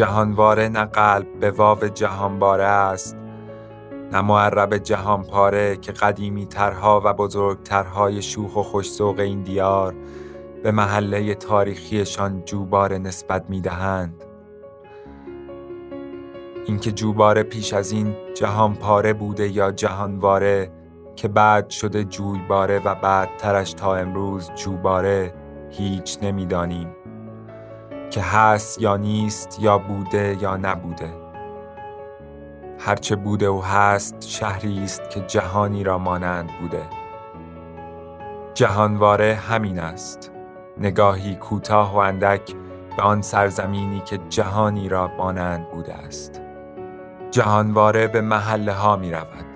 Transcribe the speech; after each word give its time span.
جهانواره 0.00 0.68
نه 0.68 0.84
قلب 0.84 1.40
به 1.40 1.50
واو 1.50 1.88
جهانباره 1.88 2.64
است 2.64 3.16
نه 4.12 4.20
معرب 4.20 4.78
جهانپاره 4.78 5.76
که 5.76 5.92
قدیمی 5.92 6.46
ترها 6.46 7.02
و 7.04 7.14
بزرگترهای 7.14 8.22
شوخ 8.22 8.56
و 8.56 8.62
خوشسوق 8.62 9.18
این 9.18 9.42
دیار 9.42 9.94
به 10.62 10.70
محله 10.70 11.34
تاریخیشان 11.34 12.42
جوباره 12.44 12.98
نسبت 12.98 13.44
می 13.48 13.60
دهند. 13.60 14.24
اینکه 16.66 16.92
جوباره 16.92 17.42
پیش 17.42 17.72
از 17.72 17.92
این 17.92 18.14
جهان 18.36 18.74
پاره 18.74 19.12
بوده 19.12 19.48
یا 19.48 19.70
جهانواره 19.70 20.72
که 21.16 21.28
بعد 21.28 21.70
شده 21.70 22.04
جویباره 22.04 22.80
و 22.84 22.94
بعد 22.94 23.28
ترش 23.38 23.72
تا 23.72 23.96
امروز 23.96 24.50
جوباره 24.54 25.34
هیچ 25.70 26.18
نمی‌دانیم 26.22 26.88
که 28.10 28.20
هست 28.20 28.82
یا 28.82 28.96
نیست 28.96 29.56
یا 29.60 29.78
بوده 29.78 30.36
یا 30.40 30.56
نبوده. 30.56 31.12
هرچه 32.78 33.16
بوده 33.16 33.48
و 33.48 33.60
هست 33.60 34.22
شهری 34.22 34.84
است 34.84 35.10
که 35.10 35.20
جهانی 35.20 35.84
را 35.84 35.98
مانند 35.98 36.50
بوده. 36.60 36.82
جهانواره 38.54 39.34
همین 39.34 39.78
است. 39.78 40.32
نگاهی 40.78 41.34
کوتاه 41.34 41.94
و 41.94 41.96
اندک 41.96 42.54
به 42.96 43.02
آن 43.02 43.22
سرزمینی 43.22 44.00
که 44.00 44.18
جهانی 44.28 44.88
را 44.88 45.10
مانند 45.18 45.70
بوده 45.70 45.94
است. 45.94 46.40
جهانواره 47.30 48.06
به 48.06 48.20
محله 48.20 48.72
ها 48.72 48.96
می 48.96 49.10
رود 49.12 49.46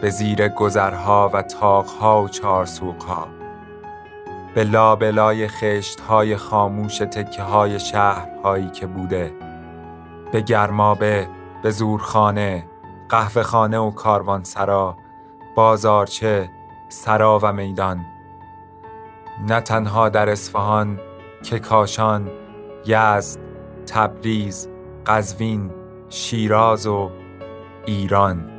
به 0.00 0.10
زیر 0.10 0.48
گذرها 0.48 1.30
و 1.34 1.42
تاقها 1.42 2.22
و 2.22 2.28
چارسوقها. 2.28 3.37
به 4.54 4.64
لابلای 4.64 5.48
خشت 5.48 6.00
های 6.00 6.36
خاموش 6.36 6.98
تکه 6.98 7.42
های 7.42 7.80
شهرهایی 7.80 8.70
که 8.70 8.86
بوده 8.86 9.32
به 10.32 10.40
گرمابه 10.40 11.28
به 11.62 11.70
زورخانه 11.70 12.64
قهوه 13.08 13.42
خانه 13.42 13.78
و 13.78 13.90
کاروانسرا 13.90 14.96
بازارچه 15.54 16.50
سرا 16.88 17.38
و 17.42 17.52
میدان. 17.52 18.06
نه 19.48 19.60
تنها 19.60 20.08
در 20.08 20.28
اصفهان 20.28 21.00
که 21.42 21.58
کاشان 21.58 22.30
یزد 22.86 23.40
تبریز 23.86 24.68
قزوین 25.06 25.70
شیراز 26.08 26.86
و 26.86 27.10
ایران. 27.86 28.50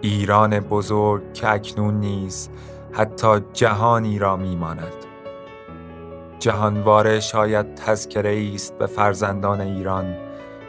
ایران 0.00 0.60
بزرگ 0.60 1.32
که 1.32 1.50
اکنون 1.50 2.00
نیز 2.00 2.50
حتی 2.96 3.40
جهانی 3.52 4.18
را 4.18 4.36
میماند. 4.36 4.92
جهانواره 6.38 7.20
شاید 7.20 7.74
تذکره 7.74 8.50
است 8.54 8.78
به 8.78 8.86
فرزندان 8.86 9.60
ایران 9.60 10.16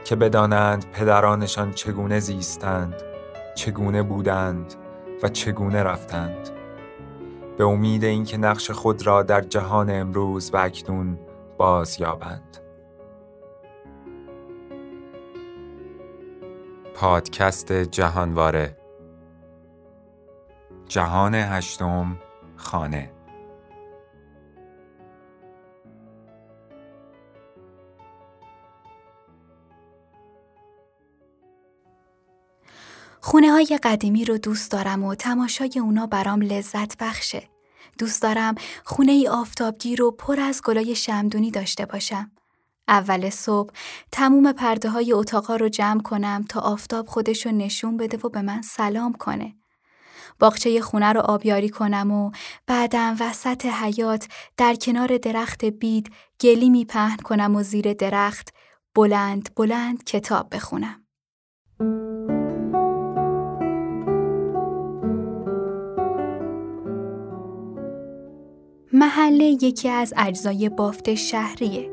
که 0.03 0.15
بدانند 0.15 0.85
پدرانشان 0.91 1.71
چگونه 1.71 2.19
زیستند 2.19 2.93
چگونه 3.55 4.03
بودند 4.03 4.73
و 5.23 5.29
چگونه 5.29 5.83
رفتند. 5.83 6.49
به 7.57 7.63
امید 7.63 8.03
اینکه 8.03 8.37
نقش 8.37 8.71
خود 8.71 9.07
را 9.07 9.23
در 9.23 9.41
جهان 9.41 9.89
امروز 9.89 10.51
و 10.53 10.57
اکنون 10.57 11.19
باز 11.57 11.99
یابند 11.99 12.57
پادکست 16.93 17.71
جهانواره 17.73 18.77
جهان 20.95 21.35
هشتم 21.35 22.17
خانه 22.55 23.11
خونه 33.21 33.51
های 33.51 33.79
قدیمی 33.83 34.25
رو 34.25 34.37
دوست 34.37 34.71
دارم 34.71 35.03
و 35.03 35.15
تماشای 35.15 35.71
اونا 35.75 36.07
برام 36.07 36.41
لذت 36.41 36.97
بخشه. 36.97 37.49
دوست 37.97 38.21
دارم 38.21 38.55
خونه 38.85 39.11
ای 39.11 39.27
آفتابگیر 39.27 40.03
و 40.03 40.11
پر 40.11 40.39
از 40.39 40.61
گلای 40.61 40.95
شمدونی 40.95 41.51
داشته 41.51 41.85
باشم. 41.85 42.31
اول 42.87 43.29
صبح 43.29 43.73
تموم 44.11 44.51
پرده 44.51 44.89
های 44.89 45.13
اتاقا 45.13 45.55
رو 45.55 45.69
جمع 45.69 46.01
کنم 46.01 46.45
تا 46.49 46.59
آفتاب 46.59 47.07
خودش 47.07 47.45
رو 47.45 47.51
نشون 47.51 47.97
بده 47.97 48.17
و 48.17 48.29
به 48.29 48.41
من 48.41 48.61
سلام 48.61 49.13
کنه. 49.13 49.55
باغچه 50.39 50.81
خونه 50.81 51.13
رو 51.13 51.21
آبیاری 51.21 51.69
کنم 51.69 52.11
و 52.11 52.31
بعدم 52.67 53.15
وسط 53.19 53.65
حیات 53.65 54.27
در 54.57 54.75
کنار 54.75 55.17
درخت 55.17 55.65
بید 55.65 56.11
گلی 56.41 56.69
می 56.69 56.85
پهن 56.85 57.17
کنم 57.17 57.55
و 57.55 57.63
زیر 57.63 57.93
درخت 57.93 58.53
بلند 58.95 59.49
بلند 59.55 60.03
کتاب 60.03 60.55
بخونم. 60.55 61.01
محله 68.93 69.45
یکی 69.45 69.89
از 69.89 70.13
اجزای 70.17 70.69
بافت 70.69 71.15
شهریه. 71.15 71.91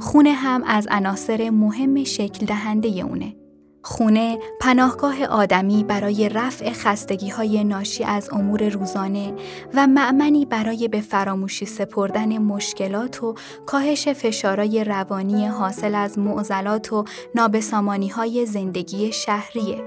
خونه 0.00 0.32
هم 0.32 0.62
از 0.66 0.86
عناصر 0.90 1.50
مهم 1.50 2.04
شکل 2.04 2.46
دهنده 2.46 2.88
اونه. 2.88 3.45
خونه 3.86 4.38
پناهگاه 4.60 5.24
آدمی 5.24 5.84
برای 5.84 6.28
رفع 6.28 6.72
خستگی 6.72 7.28
های 7.28 7.64
ناشی 7.64 8.04
از 8.04 8.28
امور 8.32 8.68
روزانه 8.68 9.34
و 9.74 9.86
معمنی 9.86 10.44
برای 10.44 10.88
به 10.88 11.00
فراموشی 11.00 11.66
سپردن 11.66 12.38
مشکلات 12.38 13.22
و 13.22 13.34
کاهش 13.66 14.08
فشارای 14.08 14.84
روانی 14.84 15.46
حاصل 15.46 15.94
از 15.94 16.18
معضلات 16.18 16.92
و 16.92 17.04
نابسامانی 17.34 18.08
های 18.08 18.46
زندگی 18.46 19.12
شهریه. 19.12 19.84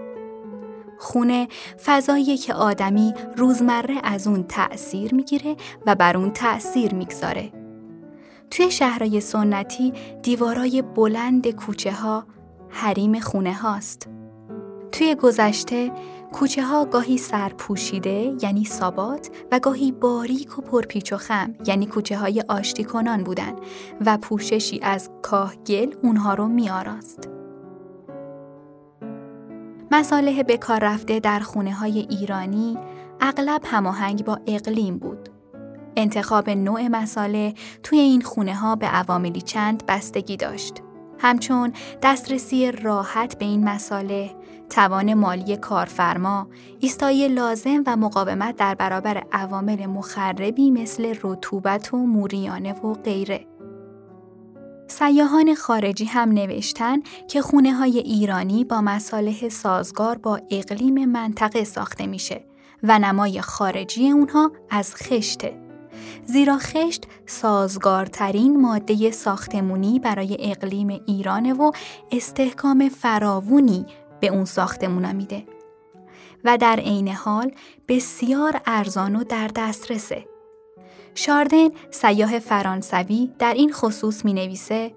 خونه 0.97 1.47
فضایی 1.85 2.37
که 2.37 2.53
آدمی 2.53 3.13
روزمره 3.37 3.95
از 4.03 4.27
اون 4.27 4.43
تأثیر 4.43 5.15
می‌گیره 5.15 5.55
و 5.85 5.95
بر 5.95 6.17
اون 6.17 6.31
تأثیر 6.31 6.93
می‌گذاره. 6.93 7.51
توی 8.51 8.71
شهرهای 8.71 9.21
سنتی 9.21 9.93
دیوارای 10.23 10.81
بلند 10.81 11.47
کوچه 11.51 11.91
ها 11.91 12.23
حریم 12.69 13.19
خونه 13.19 13.53
هاست. 13.53 14.09
توی 14.91 15.15
گذشته 15.15 15.91
کوچه 16.33 16.63
ها 16.63 16.85
گاهی 16.85 17.17
سرپوشیده 17.17 18.35
یعنی 18.41 18.65
سابات 18.65 19.29
و 19.51 19.59
گاهی 19.59 19.91
باریک 19.91 20.59
و 20.59 20.61
پرپیچ 20.61 21.13
و 21.13 21.17
خم 21.17 21.53
یعنی 21.65 21.85
کوچه 21.85 22.17
های 22.17 22.43
آشتی 22.47 22.83
کنان 22.83 23.23
بودن 23.23 23.53
و 24.05 24.17
پوششی 24.17 24.79
از 24.83 25.09
کاهگل 25.21 25.93
اونها 26.03 26.33
رو 26.33 26.47
میاراست. 26.47 27.29
مساله 29.91 30.43
به 30.43 30.57
کار 30.57 30.79
رفته 30.79 31.19
در 31.19 31.39
خونه 31.39 31.73
های 31.73 31.99
ایرانی 32.09 32.77
اغلب 33.21 33.61
هماهنگ 33.65 34.25
با 34.25 34.39
اقلیم 34.47 34.97
بود. 34.97 35.29
انتخاب 35.95 36.49
نوع 36.49 36.87
مساله 36.87 37.53
توی 37.83 37.99
این 37.99 38.21
خونه 38.21 38.55
ها 38.55 38.75
به 38.75 38.85
عواملی 38.85 39.41
چند 39.41 39.83
بستگی 39.87 40.37
داشت. 40.37 40.73
همچون 41.19 41.73
دسترسی 42.03 42.71
راحت 42.71 43.39
به 43.39 43.45
این 43.45 43.69
مساله، 43.69 44.35
توان 44.69 45.13
مالی 45.13 45.57
کارفرما، 45.57 46.47
ایستایی 46.79 47.27
لازم 47.27 47.83
و 47.85 47.95
مقاومت 47.95 48.55
در 48.55 48.75
برابر 48.75 49.23
عوامل 49.31 49.85
مخربی 49.85 50.71
مثل 50.71 51.15
رطوبت 51.23 51.93
و 51.93 51.97
موریانه 51.97 52.73
و 52.73 52.93
غیره. 52.93 53.45
سیاهان 54.87 55.55
خارجی 55.55 56.05
هم 56.05 56.31
نوشتن 56.31 56.97
که 57.27 57.41
خونه 57.41 57.73
های 57.73 57.99
ایرانی 57.99 58.63
با 58.63 58.81
مساله 58.81 59.49
سازگار 59.49 60.17
با 60.17 60.39
اقلیم 60.51 61.05
منطقه 61.05 61.63
ساخته 61.63 62.07
میشه 62.07 62.45
و 62.83 62.99
نمای 62.99 63.41
خارجی 63.41 64.09
اونها 64.09 64.51
از 64.69 64.95
خشته. 64.95 65.68
زیرا 66.31 66.57
خشت 66.57 67.03
سازگارترین 67.25 68.61
ماده 68.61 69.11
ساختمونی 69.11 69.99
برای 69.99 70.37
اقلیم 70.39 71.03
ایرانه 71.07 71.53
و 71.53 71.71
استحکام 72.11 72.89
فراوونی 72.89 73.85
به 74.19 74.27
اون 74.27 74.45
ساختمونا 74.45 75.13
میده 75.13 75.43
و 76.43 76.57
در 76.57 76.79
عین 76.79 77.07
حال 77.07 77.51
بسیار 77.87 78.61
ارزان 78.65 79.15
و 79.15 79.23
در 79.23 79.47
دسترسه. 79.55 80.25
شاردن 81.15 81.69
سیاه 81.91 82.39
فرانسوی 82.39 83.29
در 83.39 83.53
این 83.53 83.73
خصوص 83.73 84.25
می 84.25 84.33
نویسه 84.33 84.91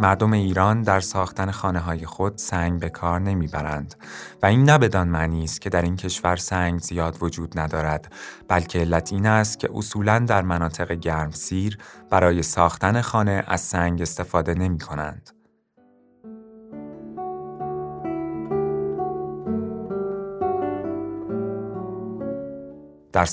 مردم 0.00 0.32
ایران 0.32 0.82
در 0.82 1.00
ساختن 1.00 1.50
خانه 1.50 1.78
های 1.78 2.06
خود 2.06 2.38
سنگ 2.38 2.80
به 2.80 2.88
کار 2.88 3.20
نمی‌برند 3.20 3.94
و 4.42 4.46
این 4.46 4.64
نه 4.70 4.78
بدان 4.78 5.08
معنی 5.08 5.44
است 5.44 5.60
که 5.60 5.70
در 5.70 5.82
این 5.82 5.96
کشور 5.96 6.36
سنگ 6.36 6.80
زیاد 6.80 7.16
وجود 7.20 7.58
ندارد 7.58 8.12
بلکه 8.48 8.78
علت 8.78 9.12
این 9.12 9.26
است 9.26 9.58
که 9.58 9.68
اصولا 9.74 10.18
در 10.18 10.42
مناطق 10.42 10.92
گرمسیر 10.92 11.78
برای 12.10 12.42
ساختن 12.42 13.00
خانه 13.00 13.44
از 13.46 13.60
سنگ 13.60 14.02
استفاده 14.02 14.54
نمی 14.54 14.78
کنند. 14.78 15.33
در 23.14 23.26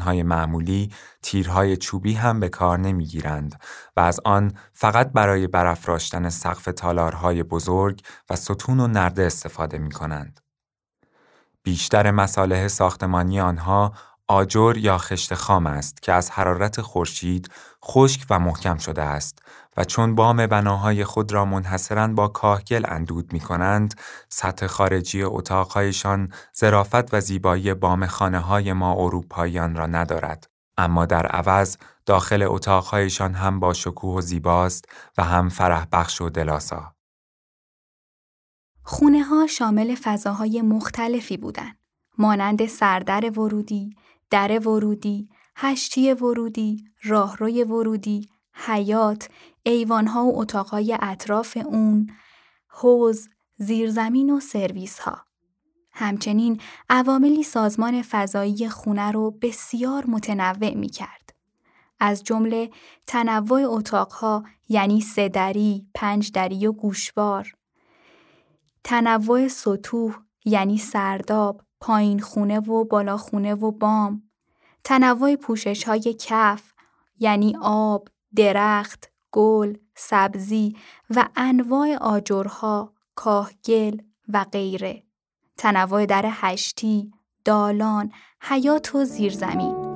های 0.00 0.22
معمولی 0.22 0.92
تیرهای 1.22 1.76
چوبی 1.76 2.14
هم 2.14 2.40
به 2.40 2.48
کار 2.48 2.78
نمی‌گیرند 2.78 3.60
و 3.96 4.00
از 4.00 4.20
آن 4.24 4.52
فقط 4.72 5.12
برای 5.12 5.46
برافراشتن 5.46 6.28
سقف 6.28 6.64
تالارهای 6.64 7.42
بزرگ 7.42 8.00
و 8.30 8.36
ستون 8.36 8.80
و 8.80 8.86
نرده 8.86 9.22
استفاده 9.22 9.78
می 9.78 9.90
کنند. 9.90 10.40
بیشتر 11.62 12.10
مصالح 12.10 12.68
ساختمانی 12.68 13.40
آنها 13.40 13.92
آجر 14.28 14.76
یا 14.76 14.98
خشت 14.98 15.34
خام 15.34 15.66
است 15.66 16.02
که 16.02 16.12
از 16.12 16.30
حرارت 16.30 16.80
خورشید 16.80 17.50
خشک 17.84 18.26
و 18.30 18.38
محکم 18.38 18.76
شده 18.76 19.02
است 19.02 19.42
و 19.78 19.84
چون 19.84 20.14
بام 20.14 20.46
بناهای 20.46 21.04
خود 21.04 21.32
را 21.32 21.44
منحصرا 21.44 22.06
با 22.08 22.28
کاهگل 22.28 22.84
اندود 22.88 23.32
می 23.32 23.40
کنند، 23.40 23.94
سطح 24.28 24.66
خارجی 24.66 25.22
اتاقهایشان 25.22 26.32
زرافت 26.52 27.14
و 27.14 27.20
زیبایی 27.20 27.74
بام 27.74 28.06
خانه 28.06 28.38
های 28.38 28.72
ما 28.72 28.92
اروپاییان 28.92 29.76
را 29.76 29.86
ندارد. 29.86 30.50
اما 30.76 31.06
در 31.06 31.26
عوض 31.26 31.76
داخل 32.06 32.42
اتاقهایشان 32.42 33.34
هم 33.34 33.60
با 33.60 33.72
شکوه 33.72 34.14
و 34.14 34.20
زیباست 34.20 34.84
و 35.18 35.24
هم 35.24 35.48
فرح 35.48 35.86
بخش 35.92 36.20
و 36.20 36.28
دلاسا. 36.28 36.94
خونه 38.82 39.22
ها 39.22 39.46
شامل 39.46 39.94
فضاهای 39.94 40.62
مختلفی 40.62 41.36
بودند. 41.36 41.78
مانند 42.18 42.66
سردر 42.66 43.30
ورودی، 43.40 43.96
در 44.30 44.68
ورودی، 44.68 45.28
هشتی 45.56 46.12
ورودی، 46.12 46.84
راهروی 47.04 47.64
ورودی، 47.64 48.28
حیات، 48.66 49.28
ایوانها 49.68 50.24
و 50.24 50.40
اتاقهای 50.40 50.98
اطراف 51.00 51.58
اون، 51.64 52.10
حوز، 52.68 53.28
زیرزمین 53.56 54.30
و 54.30 54.40
سرویس 54.40 54.98
ها. 54.98 55.18
همچنین 55.92 56.60
عواملی 56.88 57.42
سازمان 57.42 58.02
فضایی 58.02 58.68
خونه 58.68 59.10
رو 59.10 59.30
بسیار 59.30 60.04
متنوع 60.06 60.74
می 60.74 60.88
کرد. 60.88 61.34
از 62.00 62.24
جمله 62.24 62.70
تنوع 63.06 63.62
اتاقها 63.64 64.44
یعنی 64.68 65.00
سه 65.00 65.28
دری، 65.28 65.86
پنج 65.94 66.32
دری 66.32 66.66
و 66.66 66.72
گوشوار، 66.72 67.52
تنوع 68.84 69.48
سطوح 69.48 70.14
یعنی 70.44 70.78
سرداب، 70.78 71.62
پایین 71.80 72.20
خونه 72.20 72.60
و 72.60 72.84
بالا 72.84 73.16
خونه 73.16 73.54
و 73.54 73.70
بام، 73.70 74.22
تنوع 74.84 75.36
پوشش 75.36 75.84
های 75.84 76.16
کف 76.20 76.72
یعنی 77.18 77.56
آب، 77.62 78.08
درخت، 78.36 79.10
گل، 79.32 79.74
سبزی 79.94 80.76
و 81.10 81.28
انواع 81.36 81.96
آجرها، 82.00 82.92
کاهگل 83.14 83.98
و 84.28 84.44
غیره. 84.52 85.02
تنوع 85.56 86.06
در 86.06 86.24
هشتی، 86.26 87.12
دالان، 87.44 88.12
حیات 88.40 88.94
و 88.94 89.04
زیرزمین. 89.04 89.88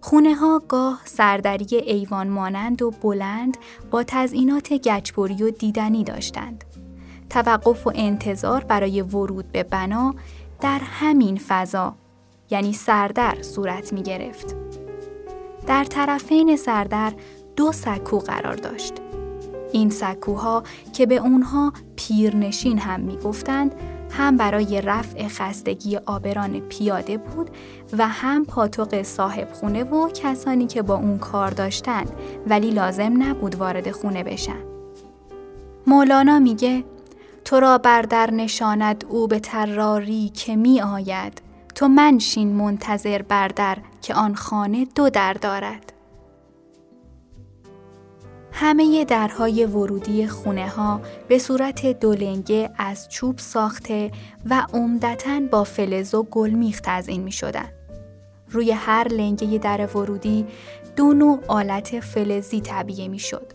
خونه 0.00 0.34
ها 0.34 0.62
گاه 0.68 1.00
سردری 1.04 1.76
ایوان 1.76 2.28
مانند 2.28 2.82
و 2.82 2.90
بلند 2.90 3.56
با 3.90 4.02
تزئینات 4.02 4.72
گچبری 4.72 5.42
و 5.42 5.50
دیدنی 5.50 6.04
داشتند. 6.04 6.64
توقف 7.30 7.86
و 7.86 7.92
انتظار 7.94 8.64
برای 8.64 9.02
ورود 9.02 9.52
به 9.52 9.62
بنا 9.62 10.14
در 10.60 10.78
همین 10.78 11.40
فضا 11.48 11.94
یعنی 12.50 12.72
سردر 12.72 13.42
صورت 13.42 13.92
می 13.92 14.02
گرفت. 14.02 14.56
در 15.66 15.84
طرفین 15.84 16.56
سردر 16.56 17.12
دو 17.56 17.72
سکو 17.72 18.18
قرار 18.18 18.54
داشت. 18.54 18.94
این 19.72 19.90
سکوها 19.90 20.62
که 20.92 21.06
به 21.06 21.16
اونها 21.16 21.72
پیرنشین 21.96 22.78
هم 22.78 23.00
می 23.00 23.16
گفتند 23.16 23.74
هم 24.10 24.36
برای 24.36 24.80
رفع 24.80 25.28
خستگی 25.28 25.96
آبران 25.96 26.60
پیاده 26.60 27.18
بود 27.18 27.50
و 27.98 28.08
هم 28.08 28.44
پاتوق 28.44 29.02
صاحب 29.02 29.52
خونه 29.52 29.84
و 29.84 30.08
کسانی 30.08 30.66
که 30.66 30.82
با 30.82 30.94
اون 30.94 31.18
کار 31.18 31.50
داشتند 31.50 32.12
ولی 32.46 32.70
لازم 32.70 33.22
نبود 33.22 33.54
وارد 33.54 33.90
خونه 33.90 34.22
بشن. 34.22 34.60
مولانا 35.86 36.38
میگه 36.38 36.84
تو 37.44 37.60
را 37.60 37.78
بردر 37.78 38.30
نشاند 38.30 39.04
او 39.08 39.28
به 39.28 39.38
تراری 39.38 40.28
که 40.28 40.56
می 40.56 40.80
آید 40.80 41.49
تو 41.80 41.88
منشین 41.88 42.52
منتظر 42.52 43.22
بردر 43.22 43.78
که 44.02 44.14
آن 44.14 44.34
خانه 44.34 44.84
دو 44.84 45.10
در 45.10 45.32
دارد 45.32 45.92
همه 48.52 49.04
درهای 49.04 49.66
ورودی 49.66 50.26
خونه 50.26 50.68
ها 50.68 51.00
به 51.28 51.38
صورت 51.38 52.00
دولنگه 52.00 52.70
از 52.78 53.08
چوب 53.08 53.38
ساخته 53.38 54.10
و 54.50 54.66
عمدتا 54.72 55.40
با 55.50 55.64
فلز 55.64 56.14
و 56.14 56.22
گلمیخ 56.22 56.80
تزئین 56.80 57.22
می 57.22 57.32
شدن. 57.32 57.68
روی 58.48 58.70
هر 58.70 59.08
لنگه 59.08 59.58
در 59.58 59.96
ورودی 59.96 60.46
دو 60.96 61.14
نوع 61.14 61.38
آلت 61.48 62.00
فلزی 62.00 62.60
طبیعه 62.60 63.08
می 63.08 63.18
شد 63.18 63.52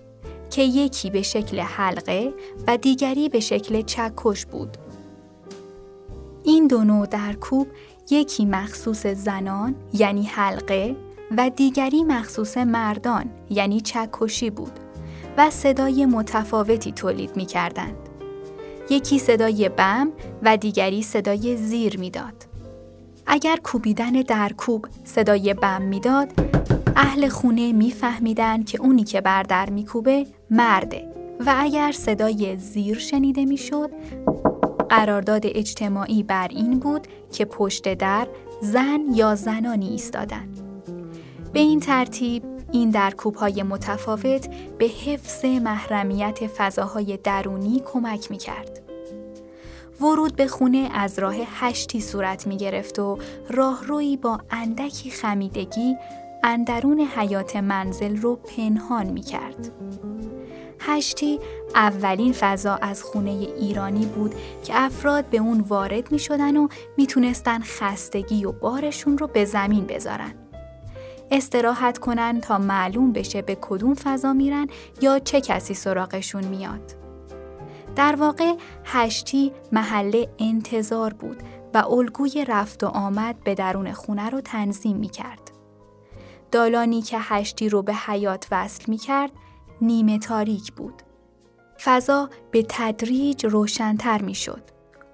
که 0.49 0.61
یکی 0.61 1.09
به 1.09 1.21
شکل 1.21 1.59
حلقه 1.59 2.33
و 2.67 2.77
دیگری 2.77 3.29
به 3.29 3.39
شکل 3.39 3.81
چکش 3.81 4.45
بود. 4.45 4.77
این 6.43 6.67
دو 6.67 6.83
نوع 6.83 7.07
در 7.07 7.33
کوب 7.33 7.67
یکی 8.09 8.45
مخصوص 8.45 9.07
زنان 9.07 9.75
یعنی 9.93 10.23
حلقه 10.23 10.95
و 11.37 11.49
دیگری 11.49 12.03
مخصوص 12.03 12.57
مردان 12.57 13.25
یعنی 13.49 13.81
چکشی 13.81 14.49
بود 14.49 14.71
و 15.37 15.49
صدای 15.49 16.05
متفاوتی 16.05 16.91
تولید 16.91 17.37
می 17.37 17.45
کردند. 17.45 17.95
یکی 18.89 19.19
صدای 19.19 19.69
بم 19.69 20.11
و 20.43 20.57
دیگری 20.57 21.01
صدای 21.01 21.57
زیر 21.57 21.99
می‌داد. 21.99 22.33
اگر 23.27 23.57
کوبیدن 23.63 24.11
در 24.11 24.51
کوب 24.57 24.85
صدای 25.03 25.53
بم 25.53 25.81
می‌داد، 25.81 26.31
اهل 26.95 27.27
خونه 27.27 27.73
میفهمیدن 27.73 28.63
که 28.63 28.81
اونی 28.81 29.03
که 29.03 29.21
بر 29.21 29.43
در 29.43 29.69
میکوبه 29.69 30.25
مرده 30.51 31.07
و 31.45 31.53
اگر 31.57 31.91
صدای 31.91 32.57
زیر 32.57 32.97
شنیده 32.97 33.45
می‌شد 33.45 33.89
قرارداد 34.89 35.41
اجتماعی 35.45 36.23
بر 36.23 36.47
این 36.47 36.79
بود 36.79 37.07
که 37.31 37.45
پشت 37.45 37.93
در 37.93 38.27
زن 38.61 38.99
یا 39.13 39.35
زنانی 39.35 39.87
ایستادن. 39.89 40.47
به 41.53 41.59
این 41.59 41.79
ترتیب 41.79 42.43
این 42.71 42.89
درکوب 42.89 43.35
های 43.35 43.63
متفاوت 43.63 44.49
به 44.77 44.85
حفظ 44.85 45.45
محرمیت 45.45 46.47
فضاهای 46.47 47.17
درونی 47.17 47.81
کمک 47.85 48.31
می 48.31 48.37
کرد. 48.37 48.81
ورود 50.01 50.35
به 50.35 50.47
خونه 50.47 50.89
از 50.93 51.19
راه 51.19 51.35
هشتی 51.37 52.01
صورت 52.01 52.47
می 52.47 52.57
گرفت 52.57 52.99
و 52.99 53.17
راهروی 53.49 54.17
با 54.17 54.39
اندکی 54.51 55.11
خمیدگی 55.11 55.95
اندرون 56.47 56.99
حیات 56.99 57.55
منزل 57.55 58.17
رو 58.17 58.35
پنهان 58.35 59.05
می 59.05 59.21
کرد. 59.21 59.71
هشتی 60.79 61.39
اولین 61.75 62.33
فضا 62.33 62.75
از 62.75 63.03
خونه 63.03 63.31
ایرانی 63.31 64.05
بود 64.05 64.35
که 64.63 64.73
افراد 64.75 65.25
به 65.25 65.37
اون 65.37 65.61
وارد 65.61 66.11
می 66.11 66.19
شدن 66.19 66.57
و 66.57 66.67
می 66.97 67.07
تونستن 67.07 67.59
خستگی 67.59 68.45
و 68.45 68.51
بارشون 68.51 69.17
رو 69.17 69.27
به 69.27 69.45
زمین 69.45 69.85
بذارن. 69.85 70.33
استراحت 71.31 71.97
کنن 71.97 72.41
تا 72.41 72.57
معلوم 72.57 73.11
بشه 73.11 73.41
به 73.41 73.57
کدوم 73.61 73.93
فضا 73.93 74.33
میرن 74.33 74.67
یا 75.01 75.19
چه 75.19 75.41
کسی 75.41 75.73
سراغشون 75.73 76.45
میاد. 76.45 76.95
در 77.95 78.15
واقع 78.15 78.53
هشتی 78.85 79.51
محله 79.71 80.29
انتظار 80.39 81.13
بود 81.13 81.37
و 81.73 81.77
الگوی 81.77 82.45
رفت 82.47 82.83
و 82.83 82.87
آمد 82.87 83.35
به 83.43 83.55
درون 83.55 83.93
خونه 83.93 84.29
رو 84.29 84.41
تنظیم 84.41 84.97
می 84.97 85.09
کرد. 85.09 85.54
دالانی 86.55 87.01
که 87.01 87.17
هشتی 87.19 87.69
رو 87.69 87.81
به 87.81 87.93
حیات 87.93 88.47
وصل 88.51 88.83
می 88.87 88.97
کرد 88.97 89.31
نیمه 89.81 90.19
تاریک 90.19 90.73
بود. 90.73 91.01
فضا 91.83 92.29
به 92.51 92.65
تدریج 92.69 93.45
روشنتر 93.45 94.21
می 94.21 94.35
شد. 94.35 94.63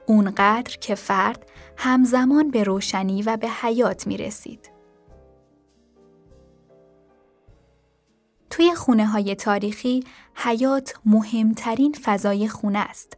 اونقدر 0.05 0.77
که 0.77 0.95
فرد 0.95 1.49
همزمان 1.77 2.51
به 2.51 2.63
روشنی 2.63 3.21
و 3.21 3.37
به 3.37 3.47
حیات 3.49 4.07
می 4.07 4.17
رسید. 4.17 4.71
توی 8.49 8.75
خونه 8.75 9.05
های 9.05 9.35
تاریخی 9.35 10.03
حیات 10.35 10.93
مهمترین 11.05 11.95
فضای 12.03 12.47
خونه 12.47 12.79
است. 12.79 13.17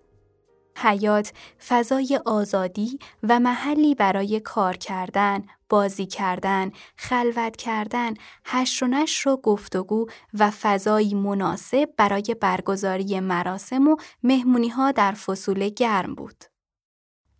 حیات 0.78 1.34
فضای 1.68 2.20
آزادی 2.26 3.00
و 3.24 3.40
محلی 3.40 3.96
برای 3.96 4.40
کار 4.40 4.78
کردن، 4.78 5.44
بازی 5.74 6.06
کردن، 6.06 6.72
خلوت 6.98 7.56
کردن، 7.56 8.14
هش 8.46 8.84
و 8.84 8.88
نش 8.88 9.28
و 9.28 9.38
گفتگو 9.38 10.06
و 10.34 10.52
فضایی 10.52 11.14
مناسب 11.14 11.90
برای 11.98 12.36
برگزاری 12.42 13.20
مراسم 13.20 13.88
و 13.88 13.96
مهمونی 14.24 14.70
ها 14.70 14.92
در 14.92 15.12
فصول 15.12 15.70
گرم 15.70 16.16
بود. 16.16 16.44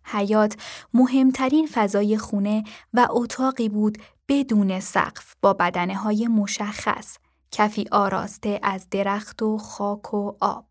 حیات 0.04 0.56
مهمترین 0.94 1.66
فضای 1.66 2.18
خونه 2.18 2.64
و 2.94 3.08
اتاقی 3.10 3.68
بود 3.68 3.98
بدون 4.28 4.80
سقف 4.80 5.34
با 5.42 5.52
بدنه 5.52 5.94
های 5.94 6.28
مشخص، 6.28 7.18
کفی 7.50 7.86
آراسته 7.92 8.60
از 8.62 8.88
درخت 8.90 9.42
و 9.42 9.58
خاک 9.58 10.14
و 10.14 10.32
آب. 10.40 10.66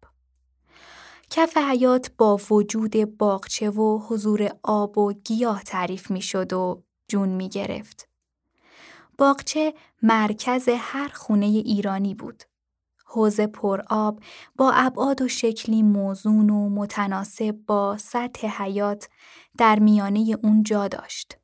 کف 1.29 1.57
حیات 1.57 2.11
با 2.17 2.39
وجود 2.51 3.17
باغچه 3.17 3.69
و 3.69 3.99
حضور 3.99 4.49
آب 4.63 4.97
و 4.97 5.13
گیاه 5.13 5.63
تعریف 5.63 6.11
می 6.11 6.21
شد 6.21 6.53
و 6.53 6.83
جون 7.07 7.29
می 7.29 7.49
گرفت. 7.49 8.09
باغچه 9.17 9.73
مرکز 10.01 10.69
هر 10.69 11.07
خونه 11.07 11.45
ایرانی 11.45 12.15
بود. 12.15 12.43
حوز 13.05 13.39
آب 13.89 14.19
با 14.55 14.71
ابعاد 14.71 15.21
و 15.21 15.27
شکلی 15.27 15.83
موزون 15.83 16.49
و 16.49 16.69
متناسب 16.69 17.51
با 17.67 17.97
سطح 17.97 18.63
حیات 18.63 19.09
در 19.57 19.79
میانه 19.79 20.37
اون 20.43 20.63
جا 20.63 20.87
داشت. 20.87 21.37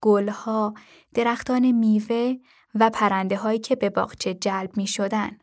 گلها، 0.00 0.74
درختان 1.14 1.70
میوه 1.70 2.34
و 2.74 2.90
پرنده 2.90 3.36
هایی 3.36 3.58
که 3.58 3.76
به 3.76 3.90
باغچه 3.90 4.34
جلب 4.34 4.76
می 4.76 4.86
شدن. 4.86 5.38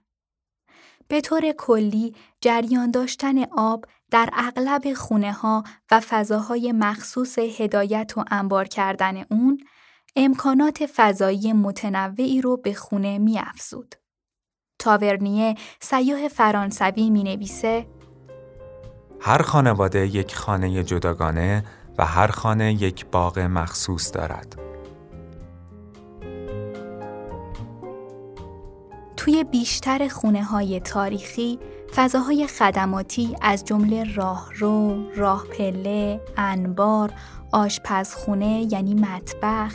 به 1.08 1.22
طور 1.22 1.52
کلی 1.52 2.16
جریان 2.42 2.92
داشتن 2.92 3.44
آب 3.58 3.86
در 4.12 4.30
اغلب 4.34 4.94
خونه 4.94 5.34
ها 5.34 5.64
و 5.92 6.00
فضاهای 6.00 6.72
مخصوص 6.72 7.40
هدایت 7.40 8.18
و 8.18 8.24
انبار 8.32 8.66
کردن 8.66 9.18
اون 9.32 9.58
امکانات 10.16 10.86
فضایی 10.86 11.54
متنوعی 11.54 12.42
رو 12.42 12.58
به 12.58 12.74
خونه 12.74 13.18
می 13.18 13.40
افزود. 13.40 13.96
تاورنیه 14.80 15.56
سیاه 15.82 16.28
فرانسوی 16.28 17.10
می 17.10 17.24
نویسه 17.24 17.88
هر 19.22 19.42
خانواده 19.42 20.08
یک 20.08 20.36
خانه 20.36 20.84
جداگانه 20.84 21.64
و 21.98 22.06
هر 22.06 22.28
خانه 22.28 22.74
یک 22.74 23.06
باغ 23.06 23.40
مخصوص 23.40 24.12
دارد. 24.14 24.73
توی 29.24 29.44
بیشتر 29.44 30.08
خونه 30.08 30.44
های 30.44 30.80
تاریخی 30.80 31.60
فضاهای 31.96 32.48
خدماتی 32.48 33.36
از 33.42 33.66
جمله 33.66 34.16
راهرو، 34.16 35.04
راه 35.16 35.44
پله، 35.44 36.22
انبار، 36.38 37.12
آشپزخونه 37.52 38.68
یعنی 38.72 38.94
مطبخ 38.94 39.74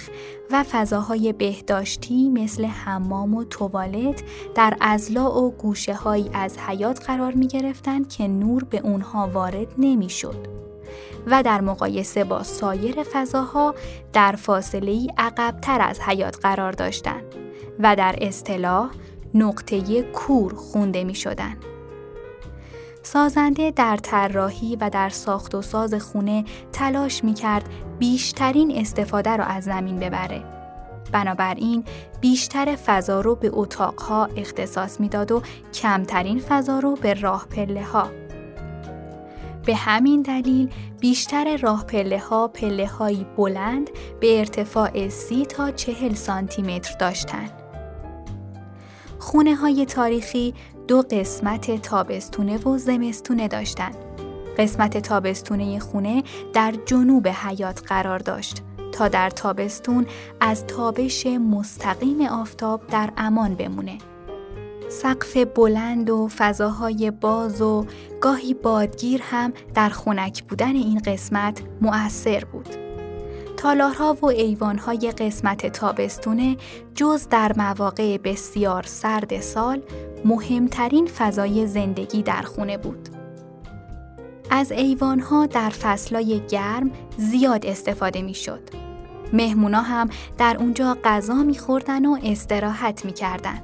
و 0.50 0.64
فضاهای 0.70 1.32
بهداشتی 1.32 2.28
مثل 2.28 2.64
حمام 2.64 3.34
و 3.34 3.44
توالت 3.44 4.22
در 4.54 4.76
ازلا 4.80 5.42
و 5.42 5.50
گوشه 5.50 5.94
هایی 5.94 6.30
از 6.34 6.58
حیات 6.58 7.06
قرار 7.06 7.32
می 7.32 7.46
گرفتن 7.46 8.04
که 8.04 8.28
نور 8.28 8.64
به 8.64 8.78
اونها 8.78 9.28
وارد 9.28 9.68
نمی 9.78 10.10
شد. 10.10 10.46
و 11.26 11.42
در 11.42 11.60
مقایسه 11.60 12.24
با 12.24 12.42
سایر 12.42 13.02
فضاها 13.02 13.74
در 14.12 14.32
فاصله 14.32 14.90
ای 14.90 15.10
عقبتر 15.18 15.80
از 15.80 16.00
حیات 16.00 16.38
قرار 16.42 16.72
داشتند 16.72 17.34
و 17.78 17.96
در 17.96 18.16
اصطلاح 18.20 18.90
نقطه 19.34 20.02
کور 20.02 20.54
خونده 20.54 21.04
می 21.04 21.14
شدن. 21.14 21.56
سازنده 23.02 23.70
در 23.70 23.96
طراحی 23.96 24.76
و 24.76 24.90
در 24.90 25.08
ساخت 25.08 25.54
و 25.54 25.62
ساز 25.62 25.94
خونه 25.94 26.44
تلاش 26.72 27.24
می 27.24 27.34
کرد 27.34 27.68
بیشترین 27.98 28.78
استفاده 28.78 29.36
را 29.36 29.44
از 29.44 29.64
زمین 29.64 29.96
ببره. 29.96 30.44
بنابراین 31.12 31.84
بیشتر 32.20 32.76
فضا 32.76 33.20
رو 33.20 33.34
به 33.34 33.50
اتاقها 33.52 34.24
اختصاص 34.36 35.00
می‌داد 35.00 35.32
و 35.32 35.42
کمترین 35.74 36.38
فضا 36.38 36.78
رو 36.78 36.94
به 36.94 37.14
راه 37.14 37.46
پله 37.46 37.84
ها. 37.84 38.08
به 39.66 39.74
همین 39.74 40.22
دلیل 40.22 40.70
بیشتر 41.00 41.56
راه 41.56 41.86
پله 41.86 42.18
ها 42.18 42.48
پله 42.48 42.86
هایی 42.86 43.26
بلند 43.36 43.90
به 44.20 44.38
ارتفاع 44.38 45.08
سی 45.08 45.46
تا 45.46 45.70
چهل 45.70 46.14
سانتی 46.14 46.62
متر 46.62 46.96
داشتند. 47.00 47.57
خونه 49.18 49.54
های 49.54 49.86
تاریخی 49.86 50.54
دو 50.88 51.02
قسمت 51.10 51.82
تابستونه 51.82 52.58
و 52.58 52.78
زمستونه 52.78 53.48
داشتند. 53.48 53.96
قسمت 54.58 54.98
تابستونه 54.98 55.78
خونه 55.78 56.22
در 56.52 56.74
جنوب 56.86 57.28
حیات 57.28 57.82
قرار 57.86 58.18
داشت 58.18 58.62
تا 58.92 59.08
در 59.08 59.30
تابستون 59.30 60.06
از 60.40 60.66
تابش 60.66 61.26
مستقیم 61.26 62.20
آفتاب 62.20 62.86
در 62.86 63.10
امان 63.16 63.54
بمونه. 63.54 63.98
سقف 64.88 65.36
بلند 65.36 66.10
و 66.10 66.28
فضاهای 66.28 67.10
باز 67.10 67.62
و 67.62 67.86
گاهی 68.20 68.54
بادگیر 68.54 69.22
هم 69.22 69.52
در 69.74 69.88
خونک 69.88 70.44
بودن 70.44 70.76
این 70.76 70.98
قسمت 70.98 71.62
مؤثر 71.80 72.44
بود. 72.44 72.87
تالارها 73.58 74.16
و 74.22 74.26
ایوانهای 74.26 75.12
قسمت 75.18 75.66
تابستونه 75.66 76.56
جز 76.94 77.28
در 77.28 77.52
مواقع 77.56 78.18
بسیار 78.18 78.82
سرد 78.82 79.40
سال 79.40 79.82
مهمترین 80.24 81.06
فضای 81.06 81.66
زندگی 81.66 82.22
در 82.22 82.42
خونه 82.42 82.78
بود. 82.78 83.08
از 84.50 84.72
ایوانها 84.72 85.46
در 85.46 85.70
فصلای 85.70 86.40
گرم 86.48 86.90
زیاد 87.16 87.66
استفاده 87.66 88.22
می 88.22 88.34
شد. 88.34 88.60
مهمونا 89.32 89.80
هم 89.80 90.08
در 90.38 90.56
اونجا 90.60 90.96
غذا 91.04 91.34
میخوردن 91.34 92.06
و 92.06 92.18
استراحت 92.22 93.04
می‌کردن. 93.04 93.62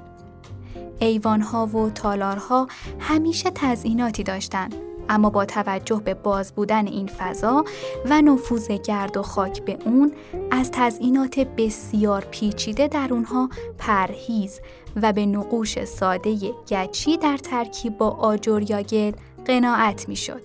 ایوانها 0.98 1.66
و 1.66 1.90
تالارها 1.90 2.66
همیشه 2.98 3.50
تزئیناتی 3.50 4.22
داشتند 4.22 4.74
اما 5.08 5.30
با 5.30 5.44
توجه 5.44 6.02
به 6.04 6.14
باز 6.14 6.52
بودن 6.52 6.86
این 6.86 7.06
فضا 7.06 7.64
و 8.10 8.22
نفوذ 8.22 8.68
گرد 8.68 9.16
و 9.16 9.22
خاک 9.22 9.62
به 9.62 9.78
اون 9.84 10.12
از 10.50 10.70
تزئینات 10.70 11.38
بسیار 11.38 12.26
پیچیده 12.30 12.88
در 12.88 13.08
اونها 13.10 13.48
پرهیز 13.78 14.60
و 15.02 15.12
به 15.12 15.26
نقوش 15.26 15.84
ساده 15.84 16.36
گچی 16.68 17.16
در 17.16 17.36
ترکیب 17.36 17.98
با 17.98 18.10
آجر 18.10 18.62
یا 18.70 18.82
گل 18.82 19.12
قناعت 19.44 20.08
می‌شد. 20.08 20.42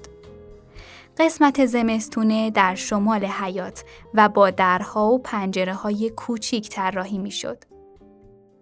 قسمت 1.18 1.66
زمستونه 1.66 2.52
در 2.52 2.76
شمال 2.76 3.26
حیات 3.26 3.84
و 4.14 4.30
با 4.30 4.50
درها 4.50 5.08
و 5.08 5.20
پنجره 5.20 5.74
های 5.74 6.10
کوچیک 6.10 6.70
طراحی 6.70 7.18
می‌شد. 7.18 7.58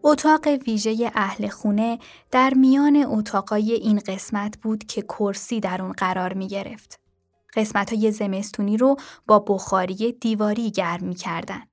اتاق 0.10 0.48
ویژه 0.48 1.12
اهل 1.16 1.48
خونه 1.48 2.00
در 2.32 2.54
میان 2.54 3.06
اتاقای 3.08 3.72
این 3.72 4.00
قسمت 4.00 4.58
بود 4.58 4.84
که 4.84 5.02
کرسی 5.02 5.60
در 5.60 5.82
اون 5.82 5.92
قرار 5.92 6.34
می 6.34 6.48
گرفت. 6.48 7.00
قسمت 7.56 7.94
های 7.94 8.12
زمستونی 8.12 8.78
رو 8.78 8.96
با 9.28 9.40
بخاری 9.40 10.12
دیواری 10.12 10.72
گرم 10.72 11.04
می 11.04 11.16
کردن. 11.16 11.64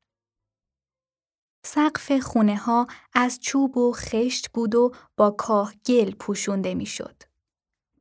سقف 1.65 2.13
خونه 2.13 2.57
ها 2.57 2.87
از 3.13 3.41
چوب 3.41 3.77
و 3.77 3.93
خشت 3.93 4.49
بود 4.49 4.75
و 4.75 4.93
با 5.17 5.31
کاه 5.31 5.73
گل 5.87 6.11
پوشونده 6.11 6.75
می 6.75 6.87
شد. 6.87 7.23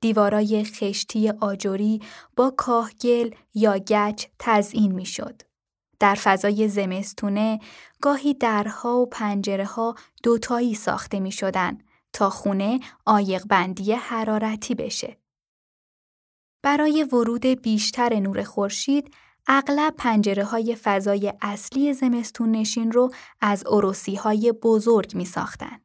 دیوارای 0.02 0.64
خشتی 0.64 1.30
آجوری 1.30 2.02
با 2.36 2.54
کاهگل 2.58 3.32
یا 3.54 3.78
گچ 3.78 4.26
تزئین 4.40 4.92
می 4.92 5.06
شد. 5.06 5.42
در 6.00 6.16
فضای 6.16 6.68
زمستونه 6.68 7.60
گاهی 8.02 8.34
درها 8.34 8.98
و 8.98 9.06
پنجره 9.06 9.66
ها 9.66 9.96
دوتایی 10.24 10.76
ساخته 10.76 11.20
می 11.20 11.32
شدن 11.32 11.78
تا 12.14 12.30
خونه 12.30 12.80
آیق 13.06 13.46
بندی 13.48 13.94
حرارتی 13.94 14.76
بشه. 14.76 15.18
برای 16.64 17.04
ورود 17.04 17.46
بیشتر 17.46 18.20
نور 18.20 18.44
خورشید 18.44 19.16
اغلب 19.48 19.94
پنجره 19.98 20.44
های 20.44 20.76
فضای 20.76 21.34
اصلی 21.42 21.94
زمستون 21.94 22.52
نشین 22.52 22.92
رو 22.92 23.12
از 23.42 23.64
اروسی 23.68 24.16
های 24.16 24.52
بزرگ 24.52 25.16
می 25.16 25.26
ساختن. 25.26 25.80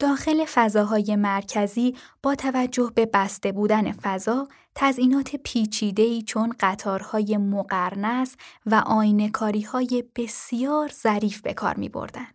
داخل 0.00 0.44
فضاهای 0.44 1.16
مرکزی 1.16 1.94
با 2.22 2.34
توجه 2.34 2.92
به 2.94 3.06
بسته 3.06 3.52
بودن 3.52 3.92
فضا 3.92 4.48
تزئینات 4.74 5.36
پیچیده‌ای 5.36 6.22
چون 6.22 6.54
قطارهای 6.60 7.36
مقرنس 7.36 8.36
و 8.66 8.74
آینکاری 8.86 9.62
های 9.62 10.04
بسیار 10.16 10.90
ظریف 11.02 11.40
به 11.40 11.54
کار 11.54 11.76
می 11.76 11.88
بردن. 11.88 12.26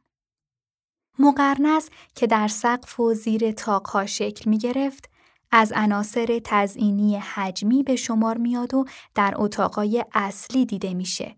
مقرنس 1.19 1.89
که 2.15 2.27
در 2.27 2.47
سقف 2.47 2.99
و 2.99 3.13
زیر 3.13 3.51
تاقها 3.51 4.05
شکل 4.05 4.49
می 4.49 4.57
گرفت، 4.57 5.09
از 5.51 5.73
عناصر 5.75 6.41
تزئینی 6.43 7.17
حجمی 7.17 7.83
به 7.83 7.95
شمار 7.95 8.37
میاد 8.37 8.73
و 8.73 8.85
در 9.15 9.33
اتاقای 9.37 10.05
اصلی 10.13 10.65
دیده 10.65 10.93
میشه. 10.93 11.35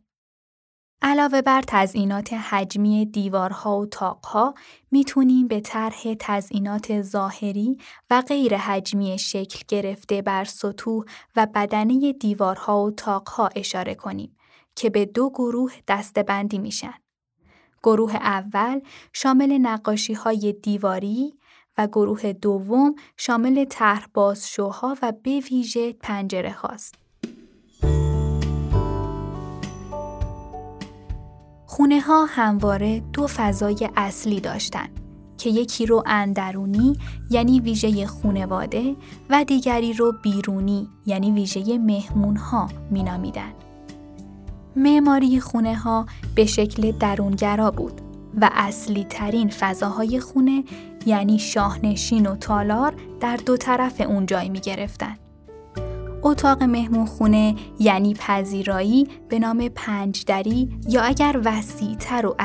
علاوه 1.02 1.42
بر 1.42 1.62
تزئینات 1.68 2.34
حجمی 2.34 3.06
دیوارها 3.06 3.80
و 3.80 3.86
تاقها 3.86 4.54
می‌تونیم 4.92 5.48
به 5.48 5.60
طرح 5.60 6.14
تزئینات 6.20 7.02
ظاهری 7.02 7.78
و 8.10 8.22
غیر 8.22 8.58
حجمی 8.58 9.18
شکل 9.20 9.60
گرفته 9.68 10.22
بر 10.22 10.44
سطوح 10.44 11.06
و 11.36 11.48
بدنه 11.56 12.14
دیوارها 12.14 12.84
و 12.84 12.92
تاقها 12.92 13.50
اشاره 13.56 13.96
کنیم 13.96 14.38
که 14.76 14.90
به 14.90 15.06
دو 15.06 15.30
گروه 15.30 15.74
دستبندی 15.88 16.58
میشن. 16.58 16.94
گروه 17.84 18.16
اول 18.16 18.82
شامل 19.14 19.58
نقاشی 19.58 20.14
های 20.14 20.54
دیواری 20.54 21.34
و 21.78 21.88
گروه 21.88 22.34
دوم 22.34 22.96
شامل 23.18 23.66
طرح 23.66 24.08
بازشوها 24.14 24.98
و 25.02 25.14
به 25.24 25.40
ویژه 25.40 25.94
پنجره 25.94 26.52
هاست. 26.52 27.07
خونه 31.78 32.00
ها 32.00 32.26
همواره 32.26 33.00
دو 33.00 33.28
فضای 33.28 33.90
اصلی 33.96 34.40
داشتند. 34.40 35.00
که 35.38 35.50
یکی 35.50 35.86
رو 35.86 36.04
اندرونی 36.06 36.98
یعنی 37.30 37.60
ویژه 37.60 38.08
خونواده 38.08 38.96
و 39.30 39.44
دیگری 39.44 39.94
رو 39.94 40.14
بیرونی 40.24 40.88
یعنی 41.06 41.32
ویژه 41.32 41.78
مهمون 41.78 42.36
ها 42.36 42.70
مینامیدن. 42.92 43.52
معماری 44.76 45.40
خونه 45.40 45.76
ها 45.76 46.06
به 46.36 46.46
شکل 46.46 46.92
درونگرا 46.92 47.72
بود 47.72 48.02
و 48.42 48.50
اصلی 48.54 49.04
ترین 49.04 49.50
فضاهای 49.50 50.20
خونه 50.20 50.64
یعنی 51.06 51.40
شاهنشین 51.40 52.26
و 52.26 52.36
تالار 52.36 52.94
در 53.20 53.38
دو 53.38 53.58
طرف 53.58 54.02
اون 54.02 54.26
جای 54.26 54.50
می 54.50 54.60
گرفتن. 54.60 55.16
اتاق 56.24 56.64
مهمون 56.64 57.06
خونه 57.06 57.56
یعنی 57.80 58.14
پذیرایی 58.14 59.08
به 59.30 59.40
نام 59.40 59.70
پنجدری 59.76 60.70
یا 60.90 61.02
اگر 61.02 61.42
وسیعتر 61.46 62.26
و 62.26 62.36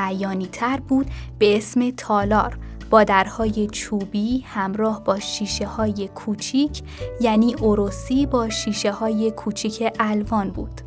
تر 0.51 0.79
بود 0.79 1.07
به 1.39 1.57
اسم 1.57 1.91
تالار 1.91 2.57
با 2.89 3.03
درهای 3.03 3.67
چوبی 3.67 4.39
همراه 4.47 5.03
با 5.03 5.19
شیشه 5.19 5.67
های 5.67 6.09
کوچیک 6.15 6.83
یعنی 7.21 7.53
اوروسی 7.53 8.25
با 8.25 8.49
شیشه 8.49 8.91
های 8.91 9.31
کوچیک 9.31 9.93
الوان 9.99 10.49
بود. 10.49 10.81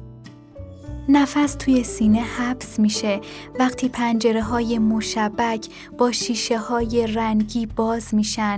نفس 1.09 1.55
توی 1.55 1.85
سینه 1.85 2.21
حبس 2.21 2.79
میشه 2.79 3.21
وقتی 3.59 3.89
پنجره 3.89 4.43
های 4.43 4.79
مشبک 4.79 5.67
با 5.99 6.13
شیشه 6.13 6.59
های 6.59 7.07
رنگی 7.07 7.67
باز 7.67 8.15
میشن 8.15 8.57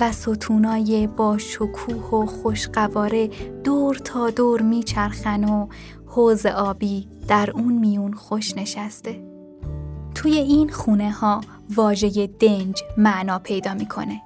و 0.00 0.12
ستونای 0.12 1.06
با 1.06 1.38
شکوه 1.38 2.20
و 2.22 2.26
خوشقواره 2.26 3.30
دور 3.64 3.96
تا 3.96 4.30
دور 4.30 4.62
میچرخن 4.62 5.44
و 5.44 5.66
حوز 6.06 6.46
آبی 6.46 7.08
در 7.28 7.50
اون 7.54 7.72
میون 7.72 8.12
خوش 8.12 8.56
نشسته. 8.56 9.24
توی 10.14 10.32
این 10.32 10.68
خونه 10.68 11.10
ها 11.10 11.40
واژه 11.74 12.26
دنج 12.26 12.82
معنا 12.96 13.38
پیدا 13.38 13.74
می‌کنه. 13.74 14.22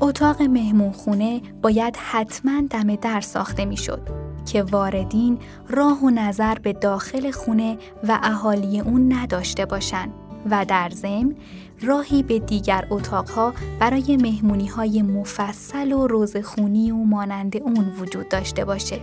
اتاق 0.00 0.42
مهمون 0.42 0.92
خونه 0.92 1.40
باید 1.62 1.96
حتما 1.96 2.62
دم 2.70 2.94
در 2.94 3.20
ساخته 3.20 3.64
می‌شد 3.64 4.08
که 4.46 4.62
واردین 4.62 5.38
راه 5.68 6.04
و 6.04 6.10
نظر 6.10 6.54
به 6.54 6.72
داخل 6.72 7.30
خونه 7.30 7.78
و 8.08 8.18
اهالی 8.22 8.80
اون 8.80 9.12
نداشته 9.12 9.66
باشند 9.66 10.12
و 10.50 10.64
در 10.64 10.90
ضمن 10.90 11.34
راهی 11.82 12.22
به 12.22 12.38
دیگر 12.38 12.86
اتاقها 12.90 13.54
برای 13.80 14.16
مهمونی 14.16 14.66
های 14.66 15.02
مفصل 15.02 15.92
و 15.92 16.06
روزخونی 16.06 16.90
و 16.90 16.96
مانند 16.96 17.56
اون 17.56 17.92
وجود 17.98 18.28
داشته 18.28 18.64
باشه. 18.64 19.00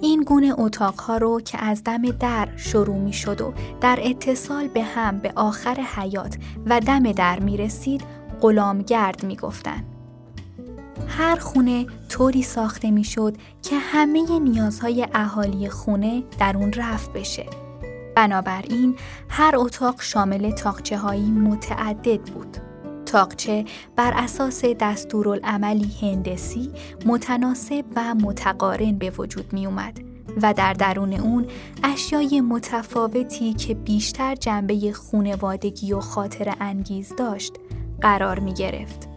این 0.00 0.22
گونه 0.22 0.54
اتاقها 0.58 1.16
رو 1.16 1.40
که 1.40 1.64
از 1.64 1.84
دم 1.84 2.02
در 2.10 2.48
شروع 2.56 2.96
می 2.96 3.12
شد 3.12 3.40
و 3.40 3.52
در 3.80 3.98
اتصال 4.02 4.68
به 4.68 4.82
هم 4.82 5.18
به 5.18 5.32
آخر 5.36 5.74
حیات 5.74 6.36
و 6.66 6.80
دم 6.80 7.12
در 7.12 7.40
می 7.40 7.56
رسید 7.56 8.04
غلامگرد 8.40 9.24
می 9.24 9.36
گفتن. 9.36 9.84
هر 11.08 11.36
خونه 11.36 11.86
طوری 12.08 12.42
ساخته 12.42 12.90
می 12.90 13.04
شد 13.04 13.36
که 13.62 13.78
همه 13.78 14.38
نیازهای 14.38 15.06
اهالی 15.14 15.68
خونه 15.68 16.22
در 16.38 16.56
اون 16.56 16.72
رفت 16.72 17.12
بشه. 17.12 17.61
بنابراین 18.16 18.96
هر 19.28 19.54
اتاق 19.56 20.02
شامل 20.02 20.50
تاقچه 20.50 20.98
هایی 20.98 21.30
متعدد 21.30 22.20
بود. 22.20 22.56
تاقچه 23.06 23.64
بر 23.96 24.12
اساس 24.16 24.64
دستورالعملی 24.64 25.90
هندسی 26.02 26.72
متناسب 27.06 27.84
و 27.96 28.14
متقارن 28.14 28.92
به 28.98 29.10
وجود 29.10 29.52
می 29.52 29.66
اومد 29.66 30.00
و 30.42 30.54
در 30.54 30.72
درون 30.72 31.12
اون 31.12 31.46
اشیای 31.84 32.40
متفاوتی 32.40 33.54
که 33.54 33.74
بیشتر 33.74 34.34
جنبه 34.34 34.92
خونوادگی 34.92 35.92
و 35.92 36.00
خاطر 36.00 36.54
انگیز 36.60 37.12
داشت 37.18 37.52
قرار 38.00 38.38
می 38.38 38.54
گرفت. 38.54 39.08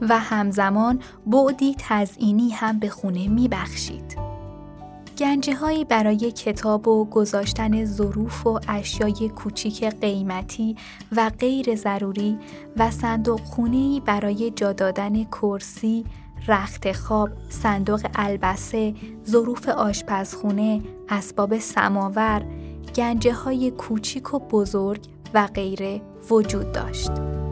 و 0.00 0.18
همزمان 0.18 1.00
بعدی 1.26 1.76
تزئینی 1.78 2.50
هم 2.50 2.78
به 2.78 2.88
خونه 2.88 3.28
می 3.28 3.48
بخشید. 3.48 4.23
گنجه 5.18 5.54
هایی 5.54 5.84
برای 5.84 6.32
کتاب 6.32 6.88
و 6.88 7.04
گذاشتن 7.04 7.84
ظروف 7.84 8.46
و 8.46 8.60
اشیای 8.68 9.28
کوچیک 9.28 9.84
قیمتی 9.84 10.76
و 11.16 11.30
غیر 11.38 11.74
ضروری 11.74 12.38
و 12.76 12.90
صندوق 12.90 13.40
خونه 13.40 14.00
برای 14.00 14.50
جا 14.50 14.72
دادن 14.72 15.24
کرسی، 15.24 16.04
رخت 16.48 16.92
خواب، 16.92 17.30
صندوق 17.48 18.06
البسه، 18.14 18.94
ظروف 19.26 19.68
آشپزخونه، 19.68 20.82
اسباب 21.08 21.58
سماور، 21.58 22.44
گنجه 22.96 23.32
های 23.32 23.70
کوچیک 23.70 24.34
و 24.34 24.38
بزرگ 24.38 25.00
و 25.34 25.46
غیره 25.46 26.00
وجود 26.30 26.72
داشت. 26.72 27.43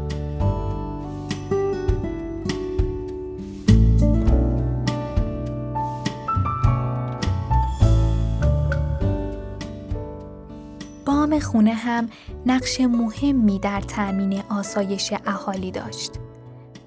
خونه 11.43 11.73
هم 11.75 12.09
نقش 12.47 12.81
مهمی 12.81 13.59
در 13.59 13.81
تأمین 13.81 14.43
آسایش 14.51 15.13
اهالی 15.27 15.71
داشت. 15.71 16.13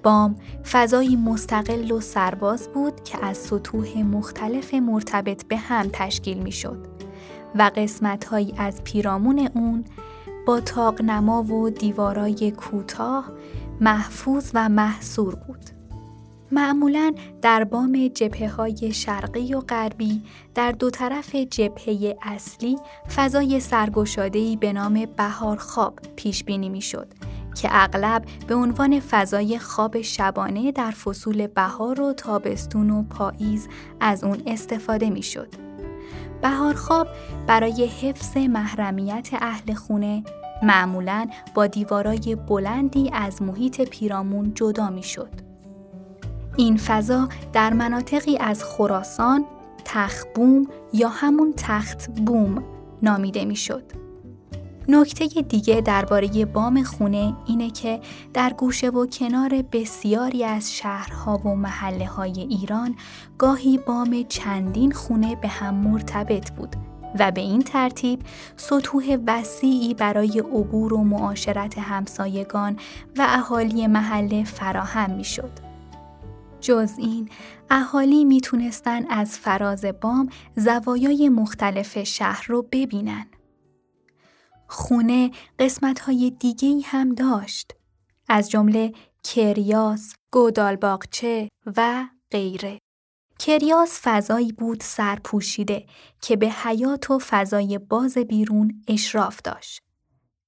بام 0.02 0.36
فضایی 0.72 1.16
مستقل 1.16 1.90
و 1.90 2.00
سرباز 2.00 2.68
بود 2.68 3.04
که 3.04 3.24
از 3.24 3.36
سطوح 3.36 4.02
مختلف 4.02 4.74
مرتبط 4.74 5.44
به 5.44 5.56
هم 5.56 5.88
تشکیل 5.92 6.38
می 6.38 6.52
شد 6.52 6.86
و 7.54 7.70
قسمتهایی 7.76 8.54
از 8.58 8.84
پیرامون 8.84 9.48
اون 9.54 9.84
با 10.46 10.60
تاقنما 10.60 11.42
و 11.42 11.70
دیوارای 11.70 12.50
کوتاه 12.50 13.32
محفوظ 13.80 14.50
و 14.54 14.68
محصور 14.68 15.34
بود. 15.34 15.75
معمولا 16.56 17.14
در 17.42 17.64
بام 17.64 18.08
جبهه 18.14 18.48
های 18.48 18.92
شرقی 18.92 19.54
و 19.54 19.60
غربی 19.60 20.22
در 20.54 20.72
دو 20.72 20.90
طرف 20.90 21.34
جبهه 21.34 22.16
اصلی 22.22 22.76
فضای 23.16 23.60
سرگشاده‌ای 23.60 24.56
به 24.56 24.72
نام 24.72 25.06
بهار 25.16 25.56
خواب 25.56 25.98
پیش 26.16 26.44
بینی 26.44 26.68
می 26.68 26.80
شد 26.80 27.08
که 27.56 27.68
اغلب 27.72 28.24
به 28.46 28.54
عنوان 28.54 29.00
فضای 29.00 29.58
خواب 29.58 30.00
شبانه 30.00 30.72
در 30.72 30.90
فصول 30.90 31.46
بهار 31.46 32.00
و 32.00 32.12
تابستون 32.12 32.90
و 32.90 33.02
پاییز 33.02 33.68
از 34.00 34.24
اون 34.24 34.42
استفاده 34.46 35.10
می 35.10 35.22
شد. 35.22 35.48
بهار 36.42 36.74
خواب 36.74 37.08
برای 37.46 37.86
حفظ 37.86 38.36
محرمیت 38.36 39.28
اهل 39.32 39.74
خونه 39.74 40.22
معمولا 40.62 41.26
با 41.54 41.66
دیوارای 41.66 42.36
بلندی 42.48 43.10
از 43.12 43.42
محیط 43.42 43.80
پیرامون 43.80 44.54
جدا 44.54 44.90
می 44.90 45.02
شد. 45.02 45.45
این 46.56 46.76
فضا 46.76 47.28
در 47.52 47.72
مناطقی 47.72 48.38
از 48.38 48.64
خراسان 48.64 49.44
تخبوم 49.84 50.66
یا 50.92 51.08
همون 51.08 51.54
تخت 51.56 52.10
بوم 52.10 52.64
نامیده 53.02 53.44
می‌شد. 53.44 53.82
نکته 54.88 55.26
دیگه 55.26 55.80
درباره 55.80 56.44
بام 56.44 56.82
خونه 56.82 57.34
اینه 57.46 57.70
که 57.70 58.00
در 58.34 58.52
گوشه 58.52 58.88
و 58.88 59.06
کنار 59.06 59.62
بسیاری 59.72 60.44
از 60.44 60.76
شهرها 60.76 61.38
و 61.38 61.54
محله 61.54 62.06
های 62.06 62.40
ایران 62.40 62.94
گاهی 63.38 63.78
بام 63.78 64.22
چندین 64.28 64.92
خونه 64.92 65.36
به 65.36 65.48
هم 65.48 65.74
مرتبط 65.74 66.50
بود 66.50 66.76
و 67.18 67.30
به 67.30 67.40
این 67.40 67.62
ترتیب 67.62 68.20
سطوح 68.56 69.16
وسیعی 69.26 69.94
برای 69.94 70.38
عبور 70.38 70.94
و 70.94 71.04
معاشرت 71.04 71.78
همسایگان 71.78 72.76
و 73.18 73.26
اهالی 73.28 73.86
محله 73.86 74.44
فراهم 74.44 75.10
می‌شد. 75.10 75.65
جز 76.60 76.92
این 76.98 77.30
اهالی 77.70 78.24
می‌تونستن 78.24 79.06
از 79.10 79.38
فراز 79.38 79.84
بام 79.84 80.28
زوایای 80.56 81.28
مختلف 81.28 82.02
شهر 82.02 82.46
رو 82.48 82.68
ببینن. 82.72 83.26
خونه 84.68 85.30
قسمت 85.58 85.98
های 85.98 86.30
دیگه 86.30 86.80
هم 86.84 87.14
داشت. 87.14 87.72
از 88.28 88.50
جمله 88.50 88.92
کریاس، 89.24 90.14
گودالباغچه 90.30 91.48
و 91.76 92.04
غیره. 92.30 92.78
کریاس 93.38 94.00
فضایی 94.02 94.52
بود 94.52 94.80
سرپوشیده 94.80 95.86
که 96.20 96.36
به 96.36 96.50
حیات 96.50 97.10
و 97.10 97.18
فضای 97.18 97.78
باز 97.78 98.18
بیرون 98.18 98.82
اشراف 98.88 99.42
داشت. 99.42 99.82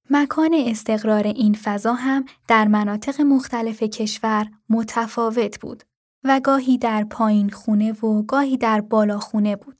مکان 0.09 0.53
استقرار 0.53 1.27
این 1.27 1.53
فضا 1.53 1.93
هم 1.93 2.25
در 2.47 2.67
مناطق 2.67 3.21
مختلف 3.21 3.83
کشور 3.83 4.47
متفاوت 4.69 5.59
بود 5.59 5.83
و 6.23 6.39
گاهی 6.43 6.77
در 6.77 7.03
پایین 7.03 7.49
خونه 7.49 7.91
و 7.91 8.23
گاهی 8.23 8.57
در 8.57 8.81
بالا 8.81 9.19
خونه 9.19 9.55
بود. 9.55 9.79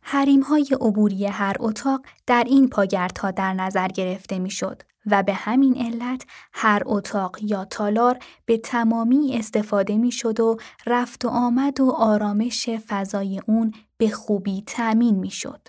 حریم 0.00 0.42
های 0.42 0.66
عبوری 0.80 1.26
هر 1.26 1.56
اتاق 1.60 2.06
در 2.26 2.44
این 2.46 2.68
پاگردها 2.68 3.30
در 3.30 3.54
نظر 3.54 3.88
گرفته 3.88 4.38
می‌شد 4.38 4.82
و 5.06 5.22
به 5.22 5.34
همین 5.34 5.76
علت 5.76 6.26
هر 6.52 6.82
اتاق 6.86 7.42
یا 7.42 7.64
تالار 7.64 8.18
به 8.44 8.58
تمامی 8.58 9.36
استفاده 9.36 9.96
می 9.96 10.12
شد 10.12 10.40
و 10.40 10.56
رفت 10.86 11.24
و 11.24 11.28
آمد 11.28 11.80
و 11.80 11.90
آرامش 11.90 12.68
فضای 12.68 13.40
اون 13.46 13.74
به 13.96 14.08
خوبی 14.08 14.62
تأمین 14.66 15.18
می 15.18 15.30
شد. 15.30 15.68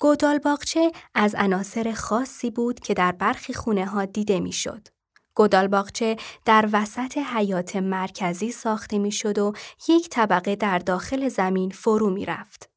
گودال 0.00 0.38
باغچه 0.38 0.92
از 1.14 1.34
عناصر 1.34 1.92
خاصی 1.92 2.50
بود 2.50 2.80
که 2.80 2.94
در 2.94 3.12
برخی 3.12 3.54
خونه 3.54 3.86
ها 3.86 4.04
دیده 4.04 4.40
می‌شد. 4.40 4.88
گودال 5.34 5.68
باغچه 5.68 6.16
در 6.44 6.68
وسط 6.72 7.18
حیات 7.18 7.76
مرکزی 7.76 8.52
ساخته 8.52 8.98
می‌شد 8.98 9.38
و 9.38 9.52
یک 9.88 10.08
طبقه 10.08 10.56
در 10.56 10.78
داخل 10.78 11.28
زمین 11.28 11.70
فرو 11.70 12.10
می 12.10 12.24
رفت. 12.24 12.68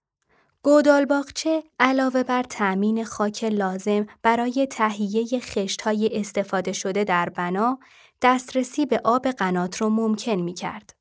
گودال 0.63 1.06
باغچه 1.06 1.63
علاوه 1.80 2.24
بر 2.24 2.44
تأمین 2.44 3.04
خاک 3.04 3.44
لازم 3.44 4.08
برای 4.24 4.68
تهیه 4.72 5.41
های 5.84 6.10
استفاده 6.13 6.72
شده 6.74 7.04
در 7.04 7.30
بنا، 7.30 7.80
دسترسی 8.22 8.86
به 8.86 9.02
آب 9.04 9.28
قنات 9.28 9.82
را 9.82 9.89
ممکن 9.89 10.36
می 10.36 10.54
کرد. 10.54 10.96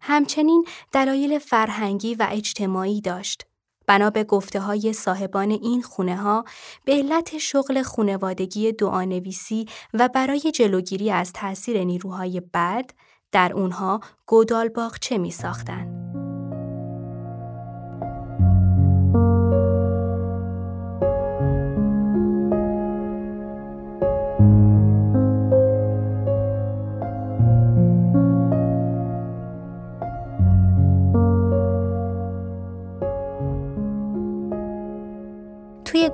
همچنین 0.00 0.64
دلایل 0.92 1.38
فرهنگی 1.38 2.14
و 2.14 2.26
اجتماعی 2.30 3.00
داشت. 3.00 3.49
بنا 3.90 4.10
به 4.10 4.24
گفته 4.24 4.60
های 4.60 4.92
صاحبان 4.92 5.50
این 5.50 5.82
خونه 5.82 6.16
ها 6.16 6.44
به 6.84 6.92
علت 6.92 7.38
شغل 7.38 7.82
خونوادگی 7.82 8.72
دعانویسی 8.72 9.66
و 9.94 10.08
برای 10.08 10.40
جلوگیری 10.54 11.10
از 11.10 11.32
تاثیر 11.32 11.84
نیروهای 11.84 12.42
بد 12.54 12.90
در 13.32 13.52
اونها 13.52 14.00
گودال 14.26 14.68
باغچه 14.68 15.18
می 15.18 15.30
ساختن. 15.30 15.99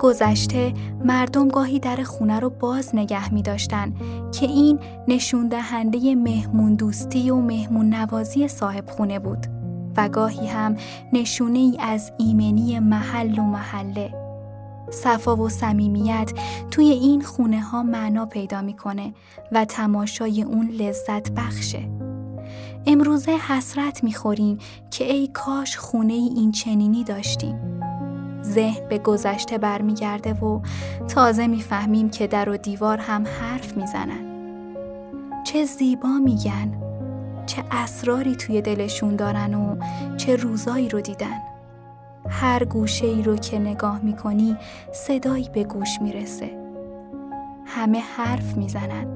گذشته 0.06 0.72
مردم 1.04 1.48
گاهی 1.48 1.78
در 1.78 2.02
خونه 2.02 2.40
رو 2.40 2.50
باز 2.50 2.94
نگه 2.94 3.34
می 3.34 3.42
داشتن 3.42 3.94
که 4.32 4.46
این 4.46 4.78
نشون 5.08 5.48
دهنده 5.48 6.14
مهمون 6.14 6.74
دوستی 6.74 7.30
و 7.30 7.36
مهمون 7.36 7.94
نوازی 7.94 8.48
صاحب 8.48 8.90
خونه 8.90 9.18
بود 9.18 9.46
و 9.96 10.08
گاهی 10.08 10.46
هم 10.46 10.76
نشونه 11.12 11.58
ای 11.58 11.76
از 11.80 12.12
ایمنی 12.18 12.78
محل 12.78 13.38
و 13.38 13.42
محله. 13.42 14.14
صفا 14.90 15.36
و 15.36 15.48
صمیمیت 15.48 16.32
توی 16.70 16.88
این 16.90 17.22
خونه 17.22 17.60
ها 17.60 17.82
معنا 17.82 18.26
پیدا 18.26 18.62
می‌کنه 18.62 19.14
و 19.52 19.64
تماشای 19.64 20.42
اون 20.42 20.68
لذت 20.68 21.30
بخشه. 21.30 21.88
امروزه 22.86 23.32
حسرت 23.32 24.04
می‌خوریم 24.04 24.58
که 24.90 25.12
ای 25.12 25.26
کاش 25.26 25.76
خونه 25.76 26.12
ای 26.12 26.30
این 26.36 26.52
چنینی 26.52 27.04
داشتیم. 27.04 27.75
ذهن 28.46 28.88
به 28.88 28.98
گذشته 28.98 29.58
برمیگرده 29.58 30.32
و 30.32 30.60
تازه 31.08 31.46
می‌فهمیم 31.46 32.10
که 32.10 32.26
در 32.26 32.48
و 32.48 32.56
دیوار 32.56 32.98
هم 32.98 33.24
حرف 33.26 33.76
می‌زنن. 33.76 34.26
چه 35.44 35.64
زیبا 35.64 36.18
میگن، 36.24 36.72
چه 37.46 37.62
اسراری 37.70 38.36
توی 38.36 38.62
دلشون 38.62 39.16
دارن 39.16 39.54
و 39.54 39.76
چه 40.16 40.36
روزایی 40.36 40.88
رو 40.88 41.00
دیدن. 41.00 41.40
هر 42.28 42.64
گوشه 42.64 43.06
ای 43.06 43.22
رو 43.22 43.36
که 43.36 43.58
نگاه 43.58 44.00
می‌کنی 44.02 44.56
صدایی 44.92 45.50
به 45.52 45.64
گوش 45.64 46.00
می‌رسه. 46.00 46.50
همه 47.66 48.02
حرف 48.16 48.56
می‌زنن. 48.56 49.06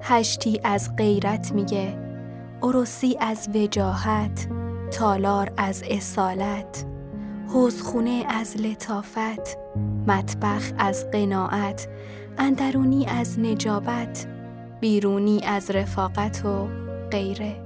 هشتی 0.00 0.60
از 0.64 0.96
غیرت 0.96 1.52
میگه، 1.52 1.98
اروسی 2.62 3.16
از 3.20 3.48
وجاهت، 3.54 4.48
تالار 4.90 5.52
از 5.56 5.82
اصالت. 5.90 6.84
حوزخونه 7.48 8.24
از 8.28 8.56
لطافت 8.56 9.58
مطبخ 10.06 10.72
از 10.78 11.10
قناعت 11.10 11.88
اندرونی 12.38 13.06
از 13.06 13.40
نجابت 13.40 14.26
بیرونی 14.80 15.40
از 15.44 15.70
رفاقت 15.70 16.44
و 16.44 16.68
غیره. 17.10 17.56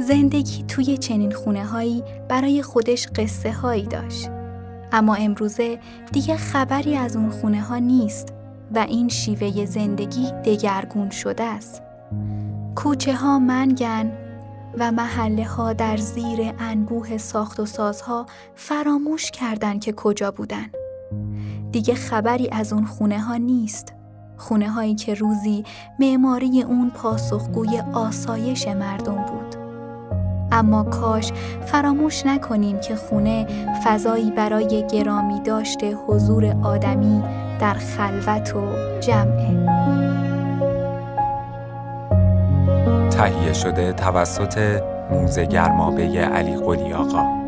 زندگی 0.00 0.64
توی 0.68 0.96
چنین 0.98 1.32
خونه 1.32 1.64
هایی 1.64 2.04
برای 2.28 2.62
خودش 2.62 3.06
قصه 3.06 3.52
هایی 3.52 3.86
داشت. 3.86 4.30
اما 4.92 5.14
امروزه 5.14 5.78
دیگه 6.12 6.36
خبری 6.36 6.96
از 6.96 7.16
اون 7.16 7.30
خونه 7.30 7.60
ها 7.60 7.78
نیست 7.78 8.28
و 8.74 8.78
این 8.78 9.08
شیوه 9.08 9.64
زندگی 9.64 10.32
دگرگون 10.44 11.10
شده 11.10 11.44
است. 11.44 11.82
کوچه 12.74 13.14
ها 13.14 13.38
منگن 13.38 14.21
و 14.78 14.92
محله 14.92 15.44
ها 15.44 15.72
در 15.72 15.96
زیر 15.96 16.54
انبوه 16.58 17.18
ساخت 17.18 17.60
و 17.60 17.66
سازها 17.66 18.26
فراموش 18.54 19.30
کردند 19.30 19.80
که 19.80 19.92
کجا 19.92 20.30
بودن. 20.30 20.70
دیگه 21.72 21.94
خبری 21.94 22.48
از 22.52 22.72
اون 22.72 22.84
خونه 22.84 23.20
ها 23.20 23.36
نیست. 23.36 23.92
خونه 24.36 24.70
هایی 24.70 24.94
که 24.94 25.14
روزی 25.14 25.64
معماری 25.98 26.62
اون 26.62 26.90
پاسخگوی 26.90 27.82
آسایش 27.92 28.68
مردم 28.68 29.24
بود. 29.26 29.56
اما 30.52 30.82
کاش 30.84 31.32
فراموش 31.66 32.26
نکنیم 32.26 32.80
که 32.80 32.96
خونه 32.96 33.46
فضایی 33.84 34.30
برای 34.30 34.86
گرامی 34.86 35.40
داشته 35.40 35.94
حضور 35.94 36.56
آدمی 36.62 37.22
در 37.60 37.74
خلوت 37.74 38.56
و 38.56 39.00
جمعه. 39.00 40.01
تهیه 43.22 43.52
شده 43.52 43.92
توسط 43.92 44.82
موزه 45.10 45.46
گرمابه 45.46 46.02
علی 46.02 46.56
قلی 46.56 46.92
آقا. 46.92 47.41